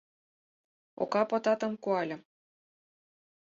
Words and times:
Ока 1.03 1.21
потатым 1.29 1.73
куальым. 1.83 2.21